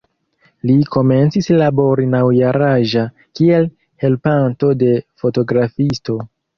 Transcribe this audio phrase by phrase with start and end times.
[0.69, 3.05] Li komencis labori naŭ-jaraĝa
[3.39, 3.71] kiel
[4.07, 4.93] helpanto de
[5.23, 6.23] fotografisto.